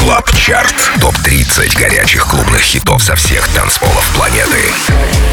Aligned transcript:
Club 0.00 0.34
Chart. 0.34 0.74
Топ-30 0.98 1.78
горячих 1.78 2.26
клубных 2.26 2.62
хитов 2.62 3.02
со 3.02 3.14
всех 3.16 3.46
танцполов 3.48 4.10
планеты. 4.14 4.72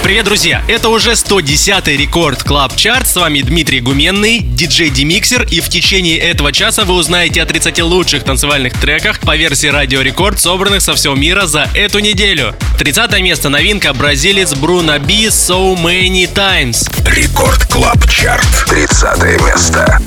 Привет, 0.03 0.25
друзья! 0.25 0.61
Это 0.67 0.89
уже 0.89 1.11
110-й 1.11 1.95
Record 1.95 2.43
Club 2.43 2.75
Chart. 2.75 3.07
С 3.07 3.15
вами 3.15 3.41
Дмитрий 3.41 3.79
Гуменный, 3.79 4.39
DJ 4.39 4.89
DeMixer. 4.89 5.43
И 5.43 5.61
в 5.61 5.69
течение 5.69 6.17
этого 6.17 6.51
часа 6.51 6.83
вы 6.83 6.95
узнаете 6.95 7.41
о 7.41 7.45
30 7.45 7.79
лучших 7.79 8.25
танцевальных 8.25 8.73
треках 8.77 9.21
по 9.21 9.37
версии 9.37 9.67
Радио 9.67 10.01
Рекорд, 10.01 10.37
собранных 10.37 10.81
со 10.81 10.95
всего 10.95 11.15
мира 11.15 11.45
за 11.45 11.69
эту 11.73 11.99
неделю. 11.99 12.53
30 12.77 13.21
место 13.21 13.47
новинка 13.47 13.93
бразилец 13.93 14.53
Bruno 14.53 14.99
Be 14.99 15.27
So 15.27 15.77
Many 15.77 16.31
Times. 16.31 16.91
Record 17.09 17.63
Club 17.67 18.05
Chart. 18.09 18.65
30 18.67 19.41
место. 19.45 20.01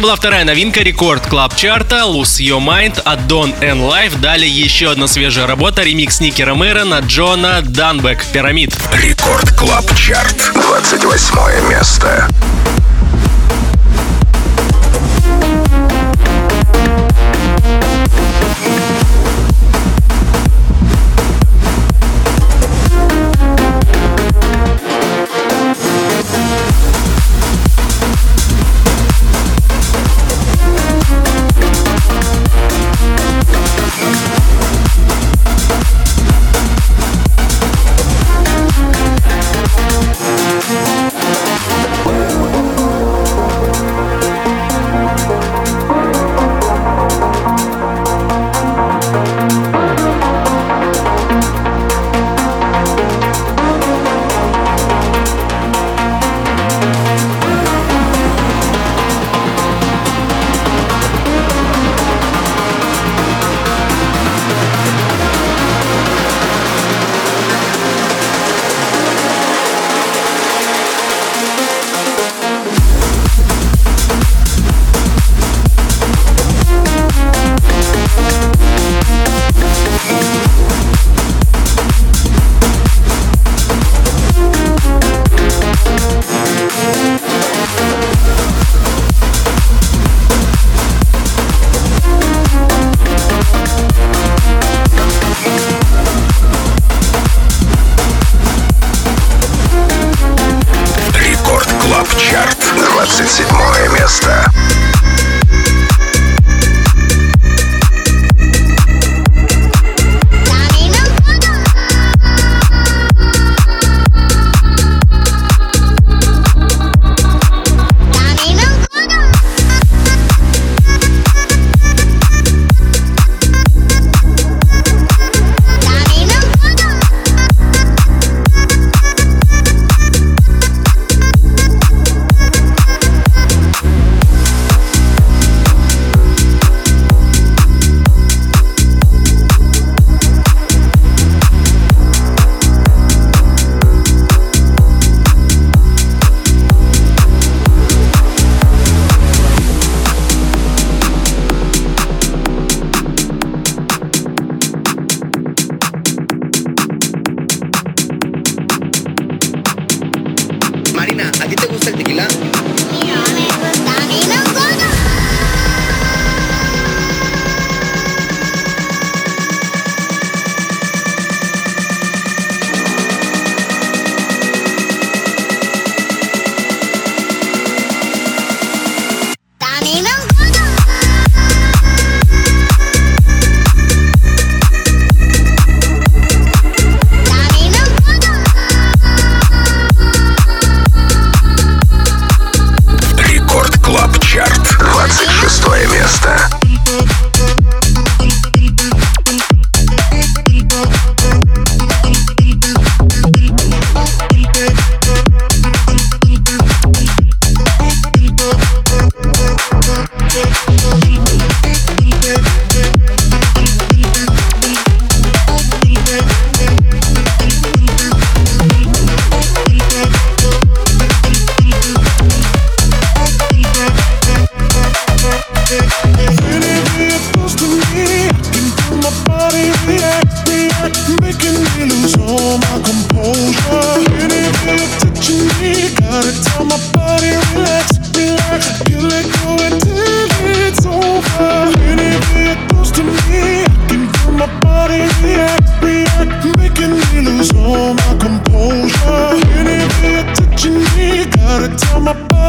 Была 0.00 0.16
вторая 0.16 0.44
новинка 0.44 0.80
рекорд 0.80 1.26
клаб 1.26 1.54
чарта 1.56 2.04
Lose 2.06 2.40
Your 2.40 2.60
Mind 2.60 3.00
от 3.04 3.20
Don 3.30 3.54
and 3.60 3.88
Life. 3.88 4.18
Далее 4.20 4.50
еще 4.50 4.90
одна 4.90 5.06
свежая 5.06 5.46
работа, 5.46 5.82
ремикс 5.82 6.20
Ники 6.20 6.42
Ромеро 6.42 6.84
на 6.84 7.00
Джона 7.00 7.60
Данбек 7.62 8.24
«Пирамид». 8.32 8.74
Рекорд 8.92 9.50
клаб 9.52 9.84
чарт 9.94 10.52
28 10.54 11.68
место. 11.68 12.28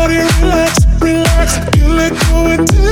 body 0.07 0.17
relax, 0.41 0.85
relax. 1.01 1.57
feel 1.69 1.99
it 1.99 2.13
go 2.29 2.45
and 2.47 2.84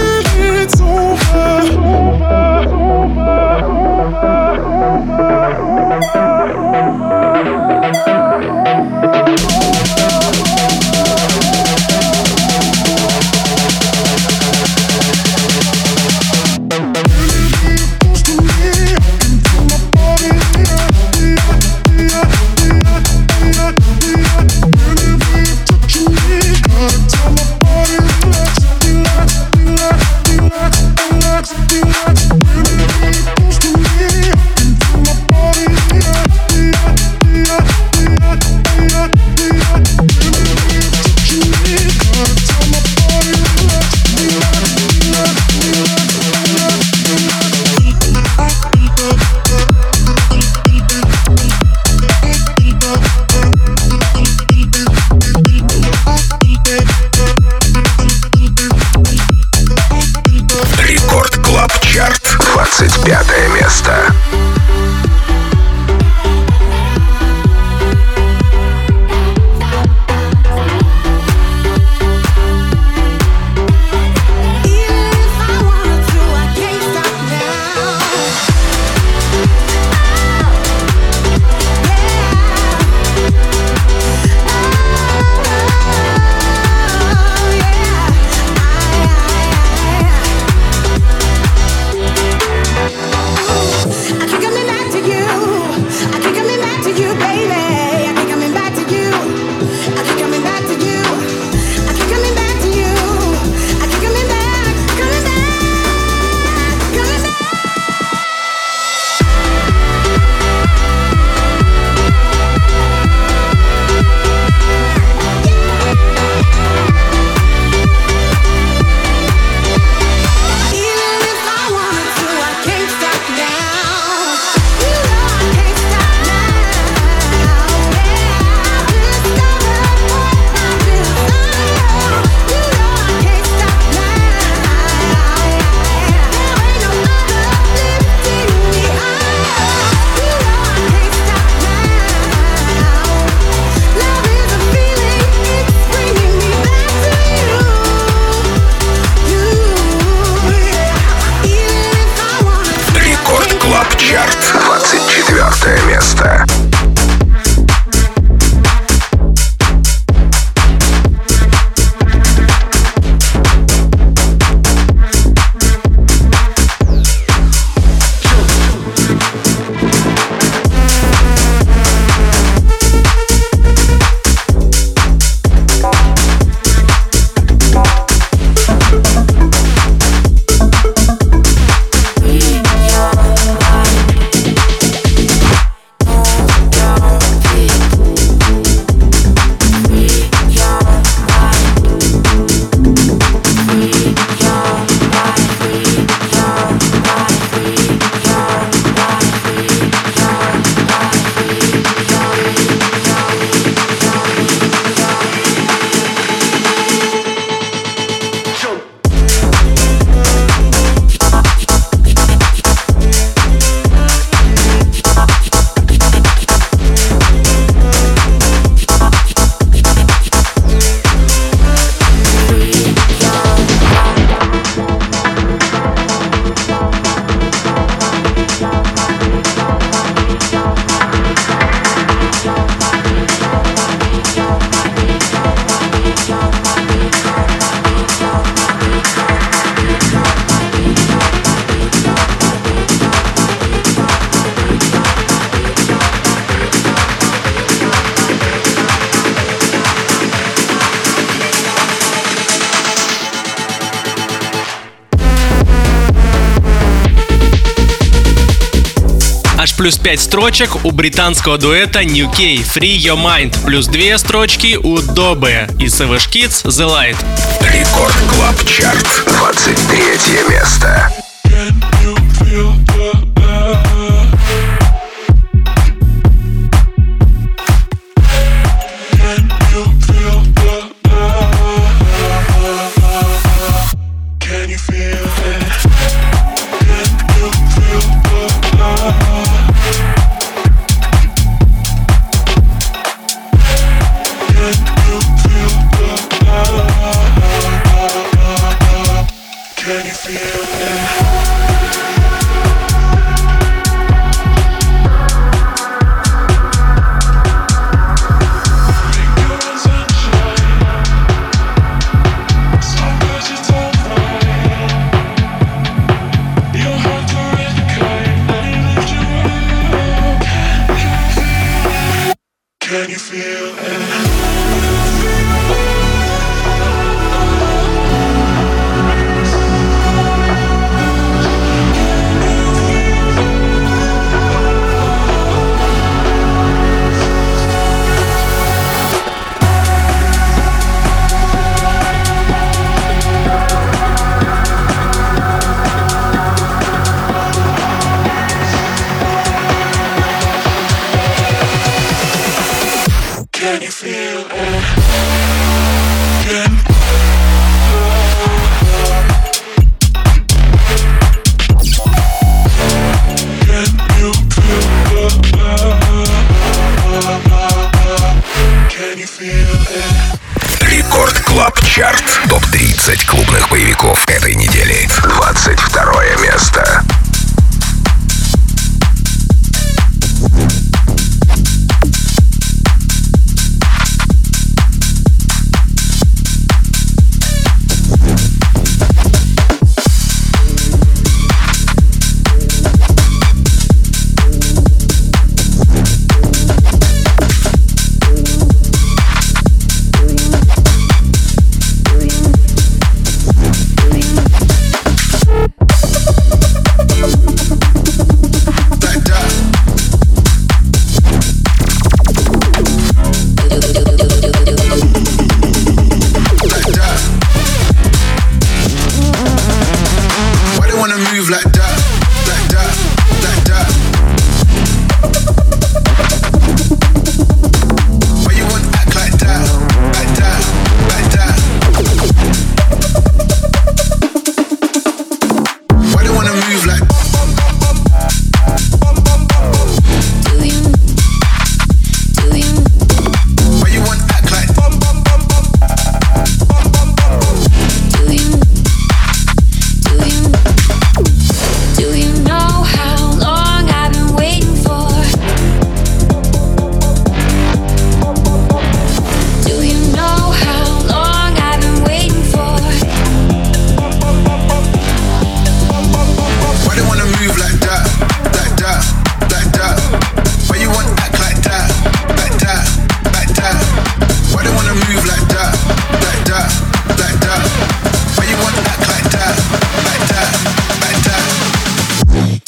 5 260.14 260.22
строчек 260.22 260.86
у 260.86 260.92
британского 260.92 261.58
дуэта 261.58 262.04
New 262.04 262.30
K 262.30 262.58
Free 262.58 262.98
Your 262.98 263.18
Mind, 263.18 263.52
плюс 263.66 263.88
2 263.88 264.16
строчки 264.20 264.76
у 264.76 265.00
Добе 265.00 265.68
и 265.80 265.86
Savage 265.86 266.30
Kids 266.30 266.64
The 266.66 266.88
Light. 266.88 267.18
Рекорд 267.62 268.14
Клаб 268.30 268.64
Чарт, 268.64 269.24
23 269.26 270.52
место. 270.52 271.23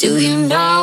20 0.05 0.49
место. 0.49 0.74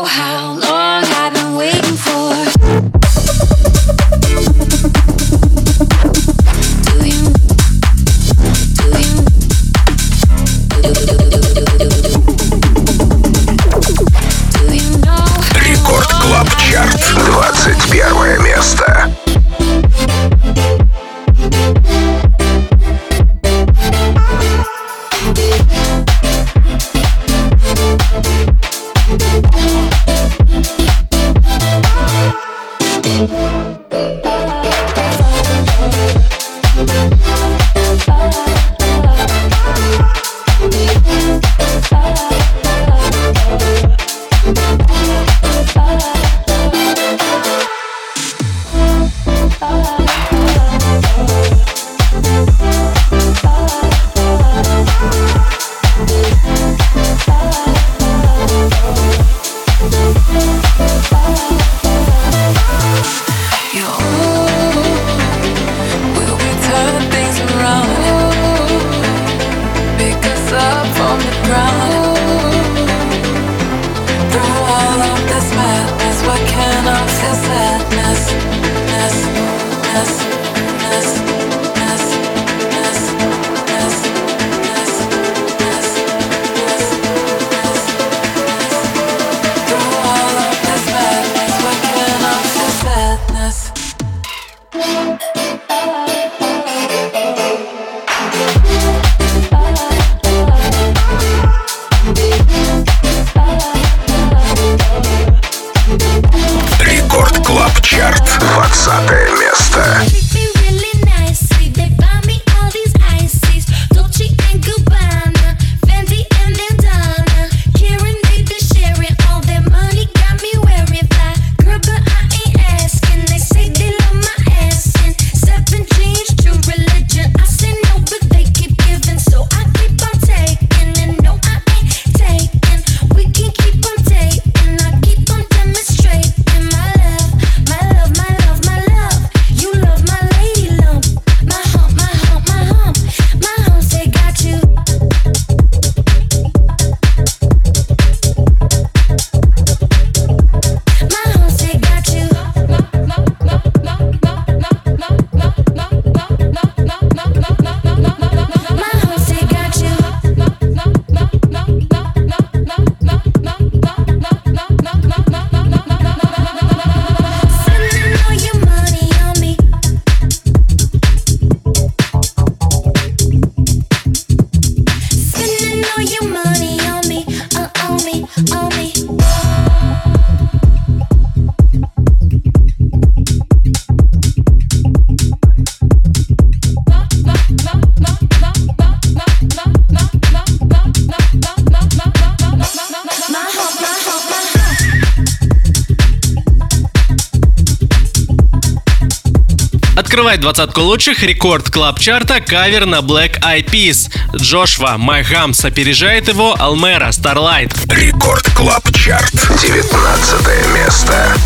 Открывает 200.02 200.40
двадцатку 200.40 200.80
лучших 200.80 201.22
Record 201.22 201.70
Club 201.70 202.00
Chart 202.00 202.33
а 202.33 202.40
кавер 202.40 202.86
на 202.86 202.96
Black 202.96 203.40
Eyed 203.40 203.70
Peas. 203.70 204.10
Joshwa 204.34 204.96
My 204.98 205.17
Humps 205.17 205.64
опережает 205.64 206.26
его 206.26 206.56
Алмера 206.58 207.10
Starlight. 207.10 207.72
Record 207.88 208.50
Club 208.52 208.82
Chart. 208.92 209.32
19 209.32 210.74
место. 210.74 211.36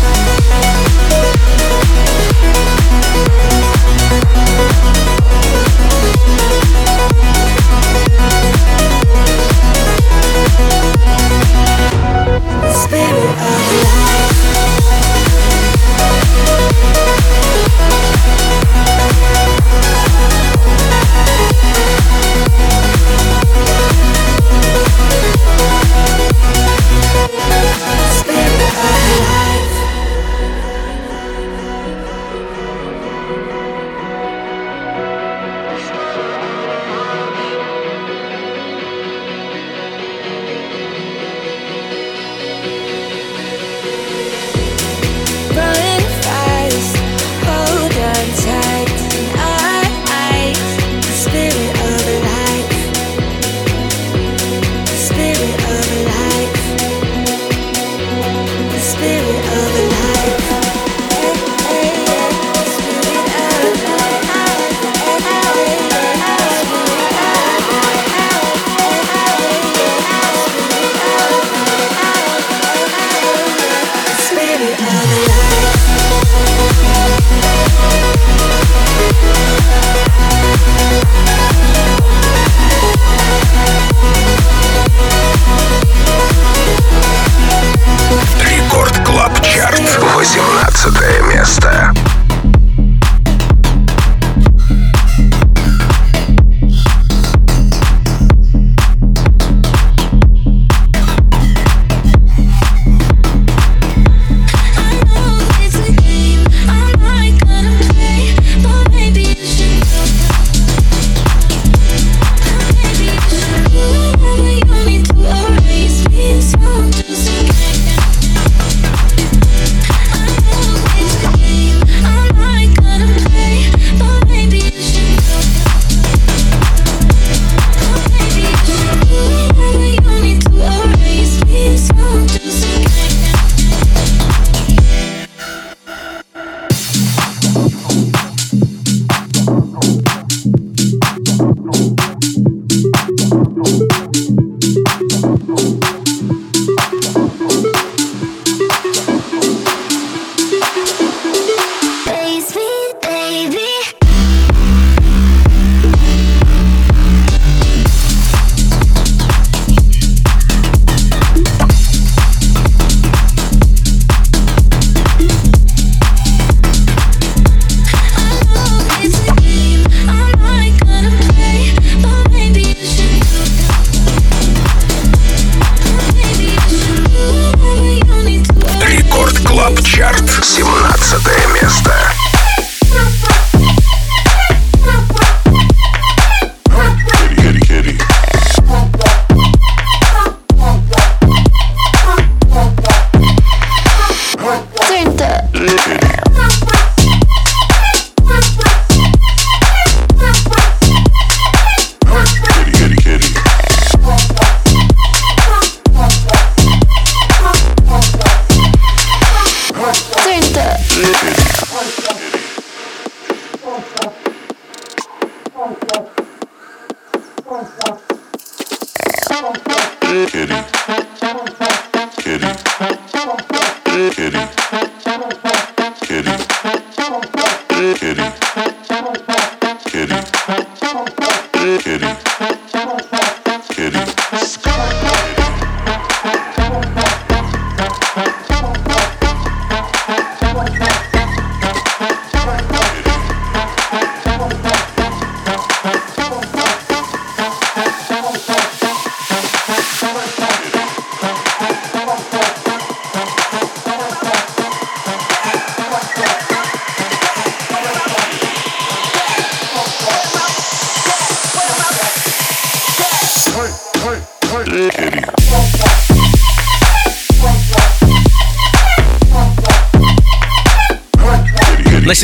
На 179.67 179.73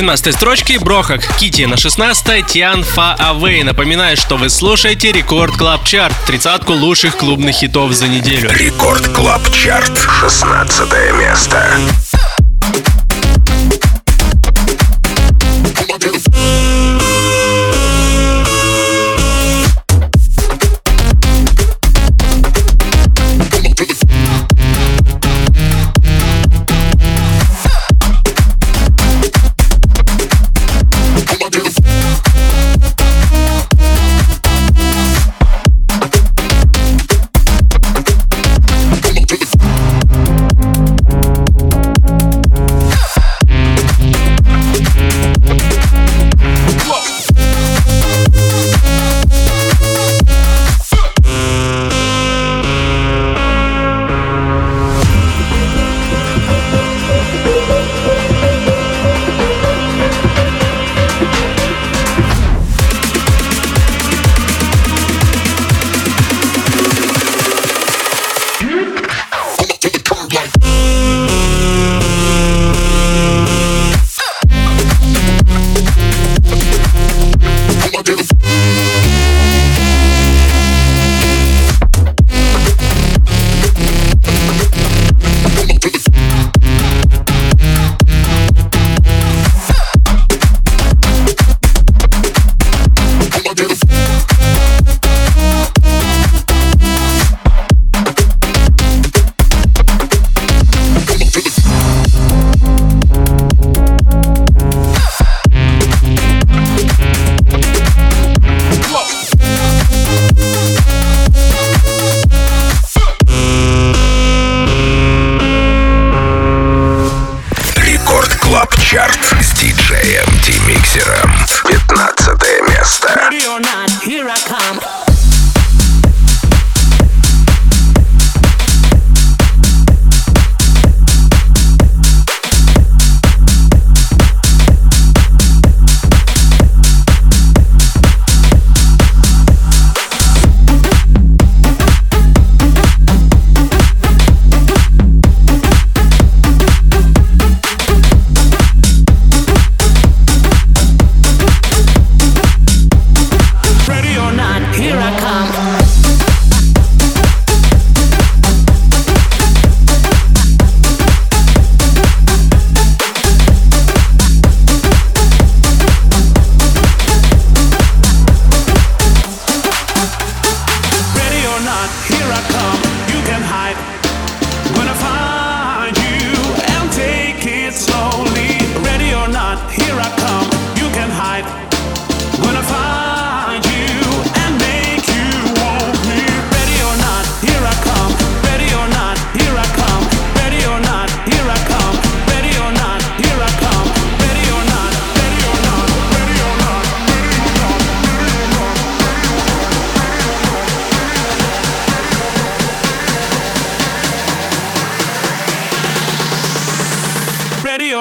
17 0.04 0.36
строчке 0.36 0.80
Брохак 0.80 1.22
Кити 1.38 1.62
на 1.62 1.78
16 1.78 2.46
Тиан 2.46 2.84
Фа 2.84 3.16
Авей. 3.18 3.64
Напоминаю, 3.64 4.18
что 4.18 4.36
вы 4.36 4.50
слушаете 4.50 5.14
Рекорд 5.14 5.56
Клаб 5.56 5.86
Чарт, 5.86 6.14
тридцатку 6.28 6.74
лучших 6.74 7.16
клубных 7.16 7.56
хитов 7.56 7.94
за 7.94 8.10
неделю. 8.10 8.52
Рекорд 8.52 9.08
Клаб 9.08 9.42
Чарт, 9.54 9.98
16 10.20 10.90
место. 11.18 11.80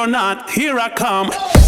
Or 0.02 0.08
not, 0.08 0.50
here 0.50 0.80
I 0.80 0.88
come. 0.88 1.61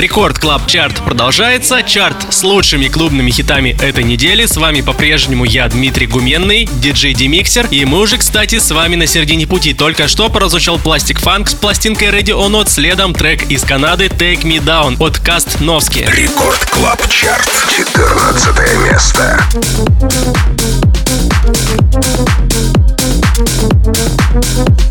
Record 0.00 0.38
Club 0.38 0.66
Chart 0.66 1.04
продолжается. 1.04 1.82
Чарт 1.82 2.32
с 2.32 2.42
лучшими 2.42 2.88
клубными 2.88 3.30
хитами 3.30 3.76
этой 3.82 4.02
недели. 4.02 4.46
С 4.46 4.56
вами 4.56 4.80
по-прежнему 4.80 5.44
я, 5.44 5.68
Дмитрий 5.68 6.06
Гуменный, 6.06 6.66
DJ 6.72 7.12
Demixer. 7.12 7.66
И 7.70 7.84
мы 7.84 8.00
уже, 8.00 8.16
кстати, 8.16 8.60
с 8.60 8.70
вами 8.70 8.96
на 8.96 9.06
середине 9.06 9.46
пути. 9.46 9.74
Только 9.74 10.08
что 10.08 10.30
прозвучал 10.30 10.78
Plastik 10.78 11.20
Funk 11.20 11.50
с 11.50 11.54
пластинкой 11.54 12.08
Ready 12.08 12.38
Or 12.38 12.52
Not. 12.52 12.70
Следом 12.70 13.12
трек 13.12 13.50
из 13.50 13.62
Канады 13.62 14.06
Take 14.06 14.44
Me 14.44 14.56
Down 14.56 14.96
от 15.00 15.18
Каст 15.18 15.60
Новски. 15.60 16.08
Record 16.10 16.64
Club 16.70 17.06
Chart. 17.10 17.50
14 17.76 18.56
место. 18.90 19.44
Take 24.32 24.89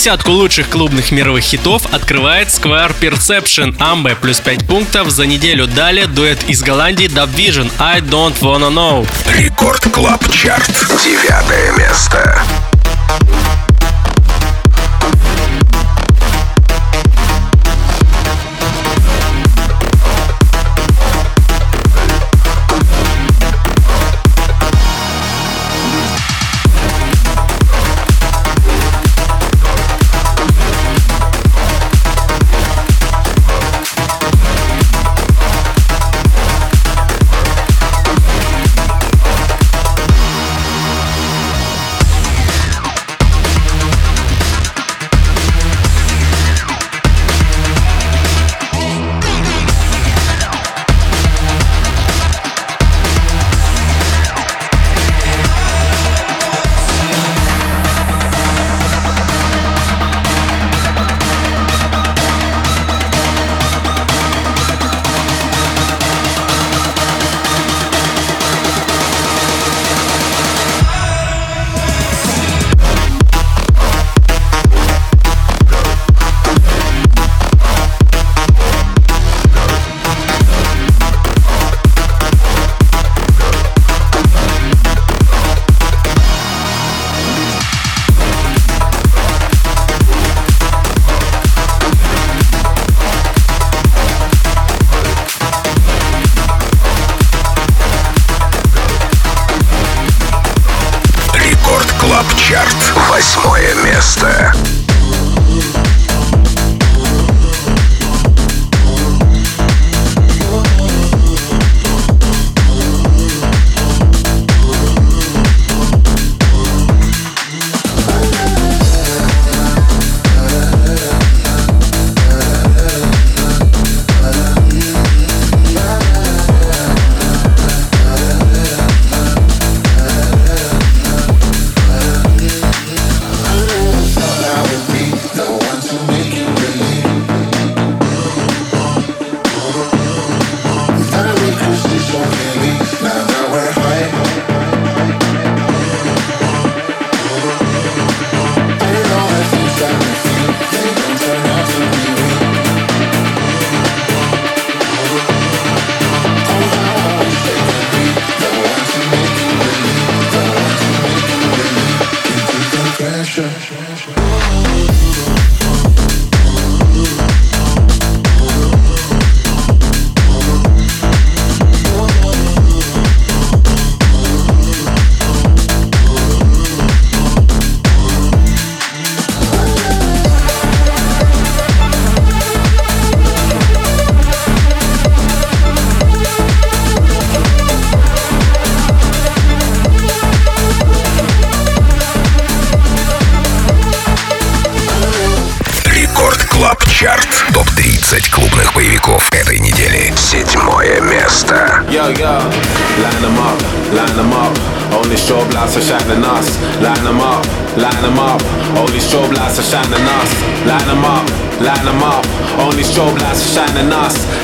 Десятку 0.00 0.30
лучших 0.30 0.70
клубных 0.70 1.12
мировых 1.12 1.44
хитов 1.44 1.82
открывает 1.92 2.48
Square 2.48 2.98
Perception 2.98 3.76
Ambe 3.76 4.16
плюс 4.16 4.40
5 4.40 4.66
пунктов 4.66 5.10
за 5.10 5.26
неделю. 5.26 5.66
Далее 5.66 6.06
дуэт 6.06 6.38
из 6.48 6.62
Голландии 6.62 7.04
DubVision 7.04 7.70
I 7.78 8.00
Don't 8.00 8.40
Wanna 8.40 8.70
Know. 8.72 9.06
Record 9.30 9.86
Club 9.92 10.26
Chart. 10.32 10.70
Девятое 11.04 11.72
место. 11.72 12.42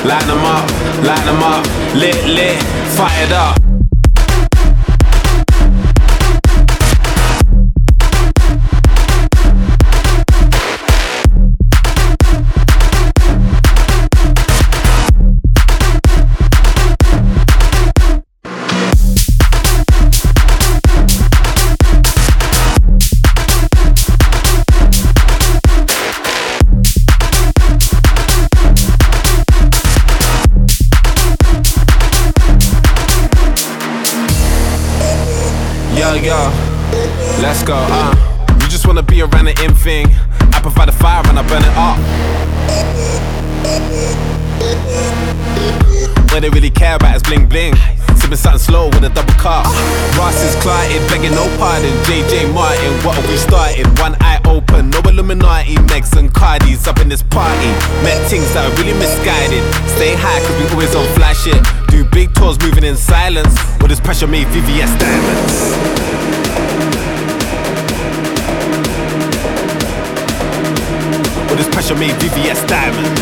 Line 0.07 0.25
them 0.25 0.45
up, 0.45 0.69
line 1.03 1.25
them 1.25 1.43
up, 1.43 1.65
lit, 1.93 2.23
lit, 2.25 2.63
fired 2.95 3.33
up. 3.33 3.66
Aşa 64.17 64.27
meyvi 64.27 64.45
VVS 64.49 64.99
diamonds. 64.99 65.55
With 71.49 71.57
this 71.57 71.67
pressure 71.67 71.95
made 71.99 72.15
VVS 72.21 72.69
diamonds 72.69 73.21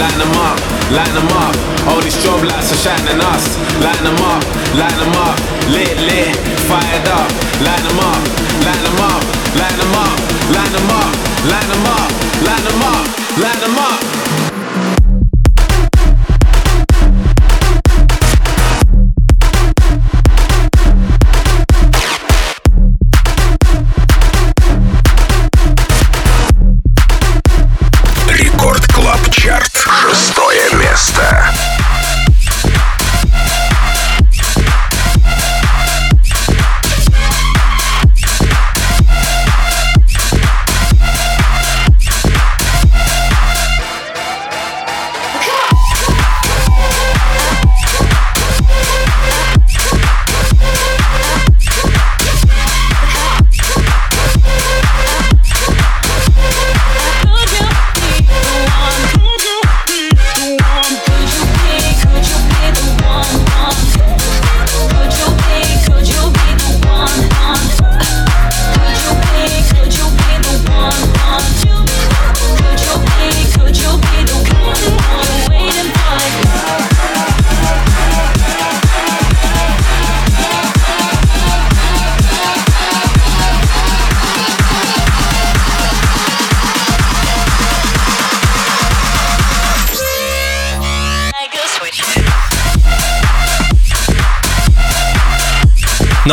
Line 0.00 0.18
them 0.18 0.32
up, 0.48 0.58
line 0.92 1.14
them 1.14 1.28
up. 1.44 1.54
All 1.88 2.00
these 2.00 2.14
strobe 2.14 2.44
lights 2.44 2.72
are 2.72 2.80
shining 2.84 3.20
us. 3.32 3.44
Line 3.84 4.04
them 4.04 4.22
up, 4.32 4.42
line 4.80 4.98
them 5.02 5.14
up. 5.26 5.36
Lit, 5.74 5.96
lit, 6.08 6.36
fired 6.70 7.08
up. 7.18 7.30
Line 7.66 7.84
them 7.88 7.98
up, 8.10 8.22
line 8.66 8.82
them 8.86 9.00
up, 9.10 9.22
line 9.58 9.78
them 9.78 9.94
up 10.06 10.31
line 10.54 10.72
them 10.72 10.90
up, 10.90 11.14
line 11.50 11.68
them 11.72 11.86
up, 11.86 12.10
line 12.46 12.64
them 12.64 12.82
up, 12.82 13.06
line 13.38 13.60
them 13.60 13.78
up. 13.78 14.51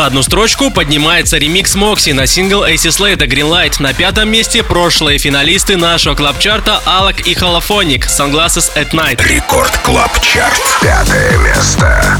На 0.00 0.06
одну 0.06 0.22
строчку 0.22 0.70
поднимается 0.70 1.36
ремикс 1.36 1.74
Мокси 1.74 2.12
на 2.12 2.26
сингл 2.26 2.64
AC 2.64 2.88
Slater 2.88 3.28
Greenlight. 3.28 3.82
На 3.82 3.92
пятом 3.92 4.30
месте 4.30 4.62
прошлые 4.62 5.18
финалисты 5.18 5.76
нашего 5.76 6.14
club 6.14 6.40
чарта 6.40 6.80
Alok 6.86 7.20
и 7.26 7.34
Hollaphonic 7.34 8.06
Sunglasses 8.06 8.74
at 8.76 8.92
Night. 8.92 9.22
Рекорд 9.22 9.76
Клаб 9.84 10.10
Чарт. 10.22 10.62
Пятое 10.80 11.36
место. 11.36 12.18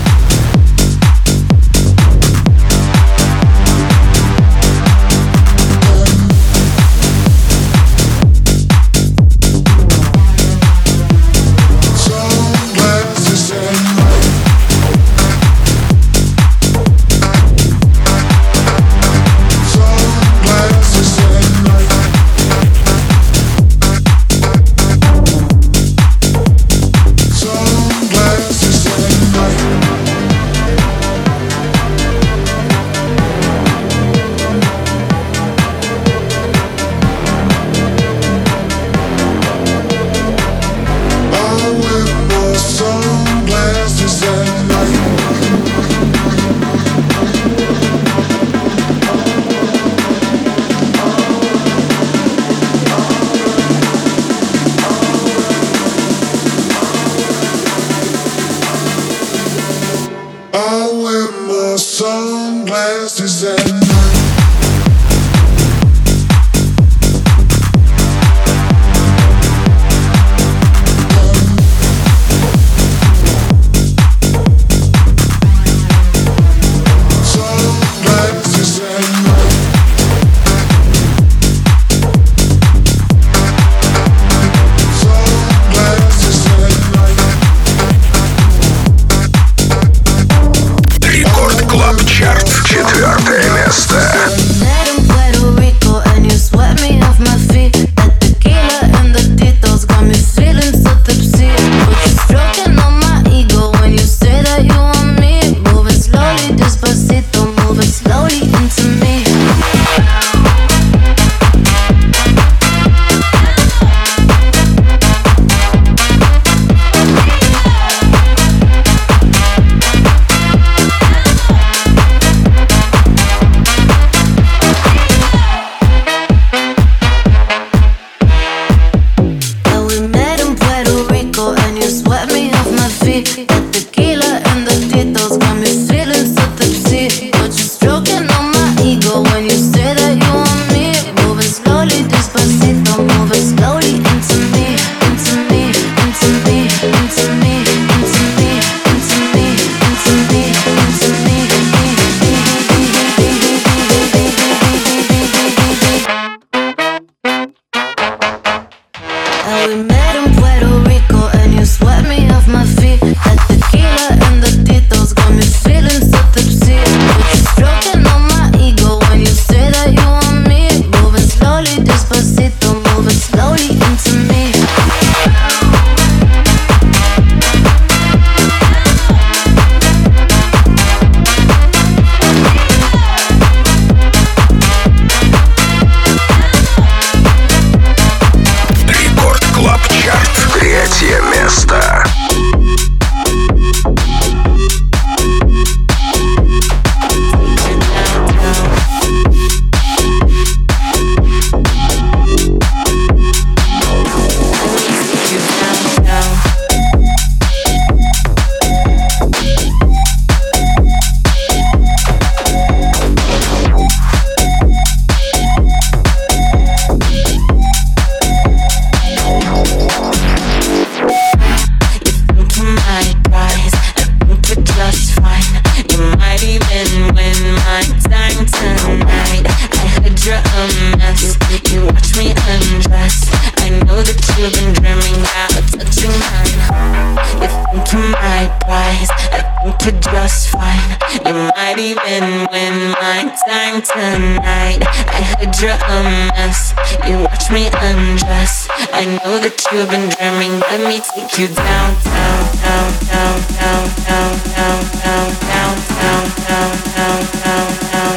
Tonight. 244.01 244.81
I 245.13 245.21
heard 245.31 245.53
you're 245.61 245.77
a 245.77 245.99
mess. 246.33 246.73
You 247.07 247.21
watch 247.21 247.51
me 247.51 247.69
undress. 247.69 248.69
I 248.93 249.05
know 249.05 249.39
that 249.45 249.61
you've 249.71 249.91
been 249.93 250.09
dreaming. 250.09 250.61
Let 250.73 250.81
me 250.89 251.01
take 251.05 251.37
you 251.39 251.49
down, 251.53 251.91
down, 252.09 252.45
down, 252.65 252.89
down, 253.13 253.37
down, 253.61 253.85
down, 254.09 254.81
down, 255.05 255.29
down, 255.45 255.77
down, 256.01 256.25
down, 256.49 256.73
down, 256.97 257.21
down, 257.45 257.69
down. 257.93 258.11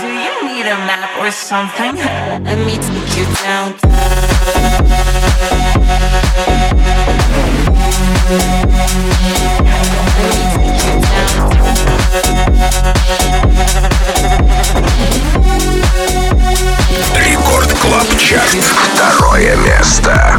Do 0.00 0.08
you 0.26 0.34
need 0.48 0.66
a 0.66 0.78
map 0.88 1.22
or 1.22 1.30
something? 1.30 1.94
Let 2.42 2.58
me 2.66 2.74
take 2.82 3.10
you 3.16 3.26
down, 3.46 3.78
Рекорд 17.16 17.72
Клаб 17.74 18.06
Чарт. 18.18 18.56
Второе 18.94 19.56
место. 19.56 20.38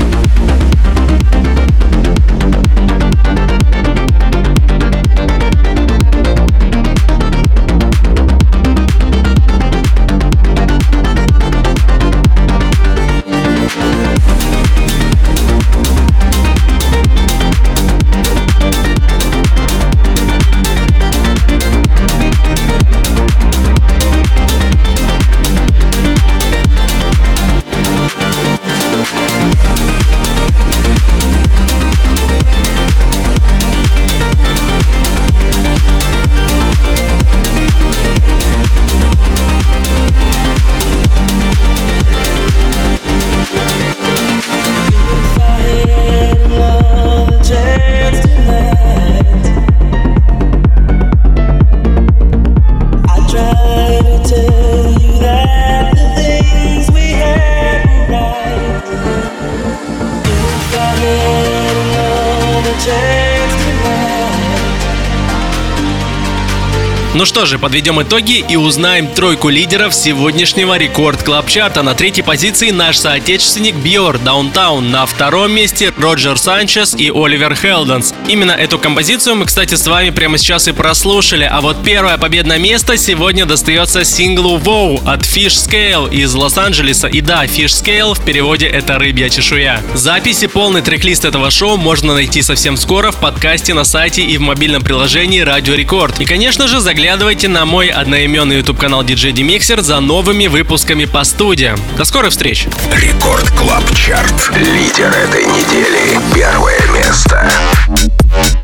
Ну 67.24 67.28
что 67.28 67.46
же, 67.46 67.58
подведем 67.58 68.02
итоги 68.02 68.44
и 68.50 68.58
узнаем 68.58 69.08
тройку 69.08 69.48
лидеров 69.48 69.96
сегодняшнего 69.96 70.78
Record 70.78 71.24
Club 71.24 71.48
чарта. 71.48 71.82
На 71.82 71.94
третьей 71.94 72.22
позиции 72.22 72.70
наш 72.72 72.98
соотечественник 72.98 73.76
Byor 73.76 74.20
Downtown. 74.20 74.92
На 74.92 75.06
втором 75.06 75.54
месте 75.54 75.94
Roger 75.98 76.38
Sanchez 76.38 76.94
и 76.94 77.10
Oliver 77.10 77.56
Heldens. 77.56 78.14
Именно 78.28 78.52
эту 78.52 78.78
композицию 78.78 79.38
мы, 79.38 79.46
кстати, 79.46 79.76
с 79.76 79.88
вами 79.88 80.10
прямо 80.10 80.38
сейчас 80.38 80.68
и 80.68 80.74
прослушали. 80.74 81.48
А 81.50 81.62
вот 81.62 81.82
первое 81.86 82.18
победное 82.18 82.60
место 82.60 82.98
сегодня 82.98 83.46
достается 83.46 84.04
синглу 84.04 84.58
Воу 84.58 85.00
от 85.06 85.22
Fish 85.22 85.66
Scale 85.66 86.14
из 86.14 86.34
Лос-Анджелеса. 86.34 87.08
И 87.08 87.22
да, 87.22 87.46
Fish 87.46 87.68
Scale 87.68 88.16
в 88.16 88.26
переводе 88.26 88.68
это 88.68 89.00
рыбья 89.00 89.30
чешуя. 89.30 89.82
Записи 89.94 90.48
полный 90.48 90.82
трек-лист 90.82 91.24
этого 91.24 91.50
шоу 91.52 91.78
можно 91.78 92.16
найти 92.16 92.42
совсем 92.42 92.76
скоро 92.76 93.12
в 93.12 93.16
подкасте 93.16 93.74
на 93.74 93.86
сайте 93.86 94.24
и 94.24 94.38
в 94.38 94.42
мобильном 94.42 94.84
приложении 94.84 95.40
Радио 95.40 95.76
Рекорд. 95.76 96.20
И, 96.20 96.26
конечно 96.26 96.68
же, 96.68 96.82
заглядывайте 96.82 97.13
заглядывайте 97.14 97.48
на 97.48 97.66
мой 97.66 97.90
одноименный 97.90 98.58
YouTube 98.58 98.80
канал 98.80 99.04
DJ 99.04 99.34
Demixer 99.34 99.82
за 99.82 100.00
новыми 100.00 100.48
выпусками 100.48 101.06
по 101.06 101.24
студии. 101.24 101.76
До 101.96 102.06
скорых 102.06 102.32
встреч! 102.32 102.66
Record 102.92 103.48
Club 103.52 103.84
Chart. 103.96 104.50
Лидер 104.58 105.10
этой 105.10 105.46
недели. 105.46 106.20
Первое 106.34 106.80
место. 106.92 108.63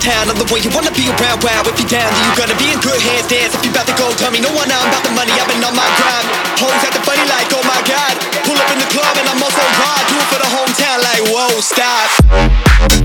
Town 0.00 0.32
and 0.32 0.38
the 0.40 0.48
way 0.48 0.64
you 0.64 0.72
wanna 0.72 0.90
be 0.96 1.06
around. 1.12 1.44
Wow, 1.44 1.62
if 1.68 1.76
you 1.76 1.86
down, 1.86 2.08
then 2.08 2.22
you 2.24 2.32
gonna 2.34 2.56
be 2.56 2.72
in 2.72 2.80
good 2.80 3.00
hands. 3.00 3.28
Dance 3.28 3.54
if 3.54 3.62
you 3.64 3.70
about 3.70 3.86
to 3.86 3.94
go, 4.00 4.10
tell 4.16 4.32
me 4.32 4.40
no 4.40 4.50
one. 4.56 4.66
I'm 4.72 4.88
about 4.88 5.04
the 5.04 5.12
money, 5.12 5.32
I've 5.36 5.46
been 5.46 5.62
on 5.62 5.76
my 5.76 5.86
grind. 6.00 6.26
Hoes 6.58 6.80
acting 6.82 7.04
funny 7.04 7.24
like, 7.28 7.52
oh 7.52 7.64
my 7.68 7.80
god. 7.84 8.16
Pull 8.48 8.56
up 8.56 8.68
in 8.72 8.80
the 8.80 8.88
club 8.90 9.14
and 9.20 9.28
I'm 9.28 9.40
also 9.40 9.62
hard. 9.62 10.02
Do 10.08 10.16
it 10.16 10.28
for 10.32 10.40
the 10.40 10.50
hometown 10.50 10.98
like, 11.04 11.22
whoa, 11.28 11.60
stop. 11.60 12.99